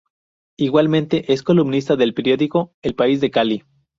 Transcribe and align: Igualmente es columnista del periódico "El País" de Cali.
Igualmente 0.57 1.31
es 1.31 1.43
columnista 1.43 1.95
del 1.95 2.15
periódico 2.15 2.73
"El 2.81 2.95
País" 2.95 3.21
de 3.21 3.29
Cali. 3.29 3.63